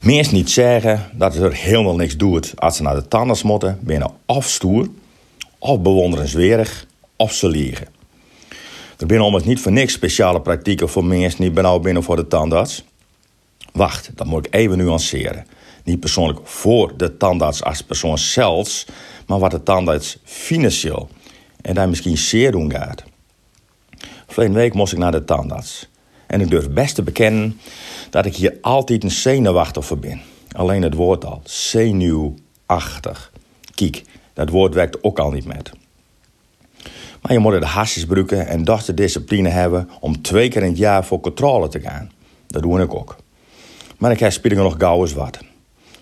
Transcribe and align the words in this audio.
Mensen 0.00 0.34
niet 0.34 0.50
zeggen 0.50 1.10
dat 1.12 1.34
het 1.34 1.42
er 1.42 1.54
helemaal 1.54 1.96
niks 1.96 2.16
doet 2.16 2.52
als 2.56 2.76
ze 2.76 2.82
naar 2.82 2.94
de 2.94 3.08
tandarts 3.08 3.42
moeten, 3.42 3.78
binnen 3.82 4.10
of 4.26 4.48
stoer, 4.48 4.88
of 5.58 5.80
bewonderenswaardig, 5.80 6.86
of 7.16 7.32
ze 7.32 7.48
liegen. 7.48 7.86
Er 8.98 9.06
zijn 9.06 9.20
almost 9.20 9.44
niet 9.44 9.60
voor 9.60 9.72
niks 9.72 9.92
speciale 9.92 10.40
praktijken 10.40 10.88
voor 10.88 11.04
mensen 11.04 11.40
die 11.40 11.50
benauwd 11.50 11.82
binnen 11.82 12.02
voor 12.02 12.16
de 12.16 12.26
tandarts. 12.26 12.84
Wacht, 13.72 14.10
dat 14.14 14.26
moet 14.26 14.46
ik 14.46 14.54
even 14.54 14.78
nuanceren. 14.78 15.46
Niet 15.84 16.00
persoonlijk 16.00 16.40
voor 16.44 16.96
de 16.96 17.16
tandarts 17.16 17.62
als 17.62 17.82
persoon 17.82 18.18
zelfs, 18.18 18.86
maar 19.26 19.38
wat 19.38 19.50
de 19.50 19.62
tandarts 19.62 20.18
financieel 20.24 21.08
en 21.62 21.74
daar 21.74 21.88
misschien 21.88 22.18
zeer 22.18 22.52
doen 22.52 22.70
gaat. 22.70 23.04
Verleden 24.26 24.56
week 24.56 24.74
moest 24.74 24.92
ik 24.92 24.98
naar 24.98 25.12
de 25.12 25.24
tandarts. 25.24 25.89
En 26.30 26.40
ik 26.40 26.50
durf 26.50 26.70
best 26.70 26.94
te 26.94 27.02
bekennen 27.02 27.60
dat 28.10 28.26
ik 28.26 28.36
hier 28.36 28.58
altijd 28.60 29.04
een 29.04 29.10
zenuwachtig 29.10 29.84
voor 29.84 29.98
ben. 29.98 30.20
Alleen 30.52 30.82
het 30.82 30.94
woord 30.94 31.24
al, 31.24 31.40
zenuwachtig. 31.44 33.32
Kijk, 33.74 34.02
dat 34.32 34.48
woord 34.48 34.74
werkt 34.74 35.02
ook 35.02 35.18
al 35.18 35.30
niet 35.30 35.44
met. 35.44 35.70
Maar 37.22 37.32
je 37.32 37.38
moet 37.38 37.60
de 37.60 37.66
hasjes 37.66 38.02
gebruiken 38.02 38.46
en 38.46 38.64
dat 38.64 38.86
de 38.86 38.94
discipline 38.94 39.48
hebben 39.48 39.90
om 40.00 40.22
twee 40.22 40.48
keer 40.48 40.62
in 40.62 40.68
het 40.68 40.78
jaar 40.78 41.04
voor 41.04 41.20
controle 41.20 41.68
te 41.68 41.80
gaan. 41.80 42.10
Dat 42.46 42.62
doe 42.62 42.80
ik 42.80 42.94
ook. 42.94 43.16
Maar 43.98 44.10
ik 44.10 44.20
heb 44.20 44.44
nog 44.44 44.74
gauw 44.78 45.00
eens 45.00 45.12
wat. 45.12 45.38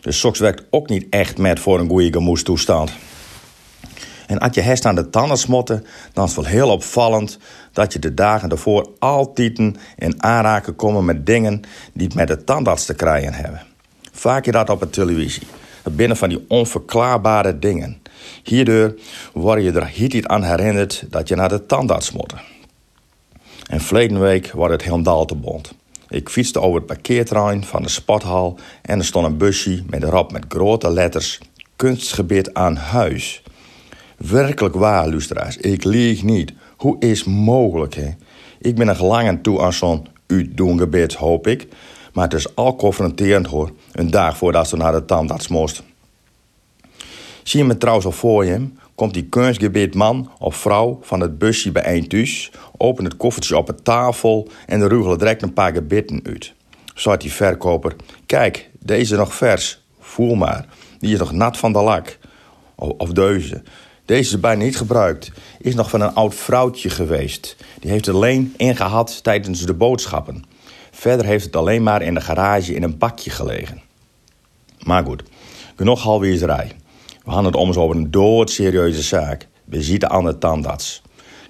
Dus 0.00 0.18
soks 0.18 0.38
werkt 0.38 0.64
ook 0.70 0.88
niet 0.88 1.06
echt 1.10 1.38
met 1.38 1.60
voor 1.60 1.80
een 1.80 1.88
goede 1.88 2.12
gemoedstoestand. 2.12 2.90
En 4.28 4.38
als 4.38 4.54
je 4.54 4.60
herst 4.60 4.84
aan 4.84 4.94
de 4.94 5.10
tanden 5.10 5.38
smotten, 5.38 5.84
dan 6.12 6.24
is 6.24 6.34
het 6.34 6.44
wel 6.44 6.52
heel 6.52 6.70
opvallend 6.70 7.38
dat 7.72 7.92
je 7.92 7.98
de 7.98 8.14
dagen 8.14 8.50
ervoor 8.50 8.90
altijd 8.98 9.58
in 9.96 10.22
aanraken 10.22 10.76
komen 10.76 11.04
met 11.04 11.26
dingen 11.26 11.62
die 11.92 12.10
met 12.14 12.28
de 12.28 12.44
tandarts 12.44 12.84
te 12.84 12.94
krijgen 12.94 13.32
hebben. 13.32 13.62
Vaak 14.12 14.44
je 14.44 14.52
dat 14.52 14.70
op 14.70 14.80
de 14.80 14.90
televisie. 14.90 15.46
Binnen 15.90 16.16
van 16.16 16.28
die 16.28 16.44
onverklaarbare 16.48 17.58
dingen. 17.58 18.02
Hierdoor 18.42 18.94
word 19.32 19.62
je 19.62 19.72
er 19.72 19.92
niet 19.96 20.26
aan 20.26 20.42
herinnerd 20.42 21.04
dat 21.10 21.28
je 21.28 21.34
naar 21.34 21.48
de 21.48 21.66
tandarts 21.66 22.12
moet. 22.12 22.34
En 23.66 23.80
verleden 23.80 24.20
week 24.20 24.52
was 24.52 24.70
het 24.70 24.82
helemaal 24.82 25.24
te 25.24 25.34
bond. 25.34 25.72
Ik 26.08 26.28
fietste 26.28 26.60
over 26.60 26.76
het 26.76 26.86
parkeerterrein 26.86 27.64
van 27.64 27.82
de 27.82 27.88
sporthal 27.88 28.58
en 28.82 28.98
er 28.98 29.04
stond 29.04 29.26
een 29.26 29.36
busje 29.36 29.82
met 29.86 30.02
erop 30.02 30.32
met 30.32 30.44
grote 30.48 30.90
letters 30.90 31.40
kunstgebied 31.76 32.54
aan 32.54 32.76
huis. 32.76 33.42
Werkelijk 34.18 34.74
waar, 34.74 35.08
luisteraars, 35.08 35.56
ik 35.56 35.84
lieg 35.84 36.22
niet. 36.22 36.52
Hoe 36.76 36.96
is 36.98 37.24
mogelijk, 37.24 37.94
hè? 37.94 38.10
Ik 38.58 38.74
ben 38.74 38.86
nog 38.86 39.00
lang 39.00 39.28
aan 39.28 39.40
toe 39.40 39.60
aan 39.62 39.72
zo'n 39.72 40.06
uitdoengebed, 40.26 41.14
hoop 41.14 41.46
ik. 41.46 41.68
Maar 42.12 42.24
het 42.24 42.32
is 42.34 42.54
al 42.54 42.76
confronterend, 42.76 43.46
hoor. 43.46 43.72
Een 43.92 44.10
dag 44.10 44.36
voordat 44.36 44.68
ze 44.68 44.76
naar 44.76 44.92
de 44.92 45.04
tandarts 45.04 45.48
moest. 45.48 45.82
Zie 47.42 47.60
je 47.60 47.66
me 47.66 47.78
trouwens 47.78 48.06
al 48.06 48.12
voor 48.12 48.44
je? 48.44 48.68
Komt 48.94 49.14
die 49.14 49.24
kunstgebied 49.24 49.94
man 49.94 50.30
of 50.38 50.56
vrouw 50.56 50.98
van 51.02 51.20
het 51.20 51.38
busje 51.38 51.72
bij 51.72 51.96
een 51.96 52.08
thuis, 52.08 52.50
opent 52.76 53.08
het 53.08 53.16
koffertje 53.16 53.56
op 53.56 53.66
de 53.66 53.74
tafel 53.74 54.48
en 54.66 54.88
rugelen 54.88 55.18
direct 55.18 55.42
een 55.42 55.52
paar 55.52 55.72
gebitten 55.72 56.20
uit. 56.22 56.54
Zegt 56.94 57.20
die 57.20 57.32
verkoper: 57.32 57.96
Kijk, 58.26 58.70
deze 58.80 59.16
nog 59.16 59.34
vers. 59.34 59.82
Voel 60.00 60.34
maar. 60.34 60.66
Die 60.98 61.12
is 61.12 61.18
nog 61.18 61.32
nat 61.32 61.56
van 61.56 61.72
de 61.72 61.82
lak. 61.82 62.18
Of, 62.74 62.90
of. 62.98 63.10
Deze 64.08 64.34
is 64.34 64.40
bijna 64.40 64.64
niet 64.64 64.76
gebruikt. 64.76 65.30
Is 65.58 65.74
nog 65.74 65.90
van 65.90 66.00
een 66.00 66.14
oud 66.14 66.34
vrouwtje 66.34 66.90
geweest. 66.90 67.56
Die 67.80 67.90
heeft 67.90 68.06
het 68.06 68.14
alleen 68.14 68.54
ingehad 68.56 69.22
tijdens 69.22 69.66
de 69.66 69.74
boodschappen. 69.74 70.44
Verder 70.90 71.26
heeft 71.26 71.44
het 71.44 71.56
alleen 71.56 71.82
maar 71.82 72.02
in 72.02 72.14
de 72.14 72.20
garage 72.20 72.74
in 72.74 72.82
een 72.82 72.98
bakje 72.98 73.30
gelegen. 73.30 73.82
Maar 74.82 75.04
goed, 75.04 75.22
genoeg 75.76 76.02
halwezerij. 76.02 76.72
We 77.24 77.30
hadden 77.30 77.52
het 77.52 77.60
om 77.60 77.72
over 77.72 77.96
een 77.96 78.10
doodserieuze 78.10 79.02
zaak. 79.02 79.46
Visite 79.70 80.08
aan 80.08 80.24
de 80.24 80.38
tandarts. 80.38 81.02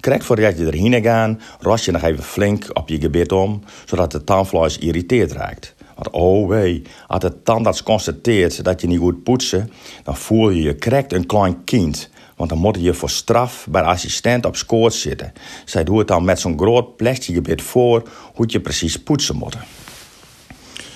Krijg 0.00 0.24
voordat 0.24 0.58
je 0.58 0.66
erheen 0.66 1.02
gaat, 1.02 1.36
ras 1.60 1.84
je 1.84 1.92
nog 1.92 2.02
even 2.02 2.24
flink 2.24 2.66
op 2.72 2.88
je 2.88 3.00
gebit 3.00 3.32
om, 3.32 3.62
zodat 3.84 4.12
de 4.12 4.24
tandvlees 4.24 4.78
irriteerd 4.78 5.32
raakt. 5.32 5.74
Want 5.94 6.10
oh 6.10 6.48
wee, 6.48 6.82
als 7.06 7.20
de 7.20 7.42
tandarts 7.42 7.82
constateert 7.82 8.64
dat 8.64 8.80
je 8.80 8.86
niet 8.86 8.98
goed 8.98 9.22
poetsen, 9.22 9.70
dan 10.04 10.16
voel 10.16 10.50
je 10.50 10.62
je 10.62 10.78
correct 10.78 11.12
een 11.12 11.26
klein 11.26 11.64
kind. 11.64 12.12
Want 12.36 12.50
dan 12.50 12.58
moet 12.58 12.80
je 12.80 12.94
voor 12.94 13.10
straf 13.10 13.66
bij 13.70 13.82
assistent 13.82 14.46
op 14.46 14.56
scoort 14.56 14.94
zitten. 14.94 15.32
Zij 15.64 15.84
doet 15.84 15.98
het 15.98 16.08
dan 16.08 16.24
met 16.24 16.40
zo'n 16.40 16.58
groot 16.58 16.96
plastic 16.96 17.34
gebit 17.34 17.62
voor 17.62 18.08
hoe 18.34 18.44
je 18.48 18.60
precies 18.60 19.02
poetsen 19.02 19.36
moet. 19.36 19.56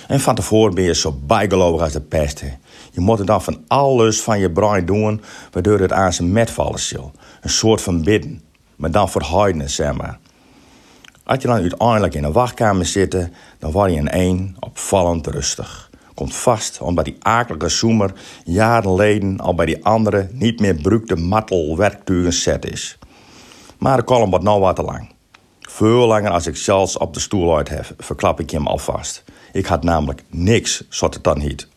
En 0.07 0.19
van 0.19 0.35
tevoren 0.35 0.75
ben 0.75 0.83
je 0.83 0.95
zo 0.95 1.19
bijgelovig 1.25 1.81
als 1.81 1.93
de 1.93 2.01
pest. 2.01 2.43
Je 2.91 2.99
moet 2.99 3.27
dan 3.27 3.43
van 3.43 3.63
alles 3.67 4.21
van 4.21 4.39
je 4.39 4.51
brein 4.51 4.85
doen, 4.85 5.21
waardoor 5.51 5.79
het 5.79 5.91
aan 5.91 6.13
zijn 6.13 6.31
metvallen. 6.31 6.79
Een 7.41 7.49
soort 7.49 7.81
van 7.81 8.03
bidden, 8.03 8.41
maar 8.75 8.91
dan 8.91 9.09
voor 9.09 9.21
heidenen, 9.21 9.69
zeg 9.69 9.93
maar. 9.93 10.19
Als 11.23 11.41
je 11.41 11.47
dan 11.47 11.57
uiteindelijk 11.57 12.13
in 12.13 12.23
een 12.23 12.31
wachtkamer 12.31 12.85
zit, 12.85 13.29
dan 13.59 13.71
word 13.71 13.91
je 13.91 13.97
in 13.97 14.09
één 14.09 14.55
opvallend 14.59 15.27
rustig. 15.27 15.88
Komt 16.19 16.35
vast 16.35 16.81
omdat 16.81 17.05
die 17.05 17.15
akelige 17.19 17.69
zoemer 17.69 18.13
jaren 18.43 18.83
geleden 18.83 19.39
al 19.39 19.55
bij 19.55 19.65
die 19.65 19.85
andere 19.85 20.29
niet 20.31 20.59
meer 20.59 20.75
brukte 20.75 21.15
mattelwerktuigen 21.15 22.33
zet 22.33 22.65
is. 22.65 22.97
Maar 23.77 23.97
de 23.97 24.03
kolom 24.03 24.29
wordt 24.29 24.45
nou 24.45 24.59
wat 24.59 24.75
te 24.75 24.83
lang. 24.83 25.13
Veel 25.61 26.07
langer 26.07 26.31
als 26.31 26.47
ik 26.47 26.55
zelfs 26.55 26.97
op 26.97 27.13
de 27.13 27.19
stoel 27.19 27.57
uit 27.57 27.69
heb, 27.69 27.85
verklap 27.97 28.39
ik 28.39 28.49
hem 28.49 28.67
alvast. 28.67 29.23
Ik 29.51 29.65
had 29.65 29.83
namelijk 29.83 30.23
niks, 30.29 30.83
zoals 30.89 31.15
het 31.15 31.23
dan 31.23 31.37
niet. 31.37 31.67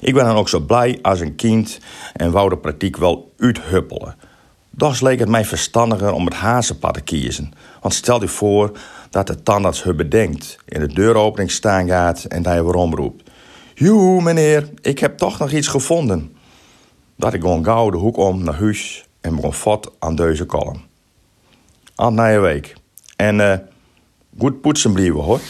Ik 0.00 0.14
ben 0.14 0.24
dan 0.24 0.36
ook 0.36 0.48
zo 0.48 0.60
blij 0.60 0.98
als 1.02 1.20
een 1.20 1.34
kind 1.34 1.78
en 2.12 2.30
wou 2.30 2.48
de 2.48 2.58
praktijk 2.58 2.96
wel 2.96 3.32
uithuppelen. 3.38 4.16
Dus 4.74 5.00
leek 5.00 5.18
het 5.18 5.28
mij 5.28 5.44
verstandiger 5.44 6.12
om 6.12 6.24
het 6.24 6.34
hazenpad 6.34 6.94
te 6.94 7.00
kiezen. 7.00 7.52
Want 7.80 7.94
stel 7.94 8.20
je 8.20 8.28
voor 8.28 8.78
dat 9.10 9.26
de 9.26 9.42
tandarts 9.42 9.82
het 9.82 9.96
bedenkt, 9.96 10.58
in 10.64 10.80
de 10.80 10.92
deuropening 10.92 11.50
staan 11.50 11.88
gaat 11.88 12.24
en 12.24 12.42
je 12.42 12.62
waarom 12.62 12.94
roept. 12.94 13.30
Joe, 13.74 14.22
meneer, 14.22 14.68
ik 14.80 14.98
heb 14.98 15.18
toch 15.18 15.38
nog 15.38 15.52
iets 15.52 15.68
gevonden. 15.68 16.36
Dat 17.16 17.34
ik 17.34 17.40
gewoon 17.40 17.64
gauw 17.64 17.90
de 17.90 17.96
hoek 17.96 18.16
om 18.16 18.44
naar 18.44 18.54
huis 18.54 19.04
en 19.20 19.34
begon 19.34 19.54
fot 19.54 19.90
aan 19.98 20.14
deze 20.14 20.44
kolom. 20.44 20.82
Aan 21.94 22.14
na 22.14 22.26
je 22.26 22.38
week. 22.38 22.74
En 23.16 23.38
uh, 23.38 23.54
goed 24.38 24.60
poetsen 24.60 24.92
blijven 24.92 25.20
hoor. 25.20 25.40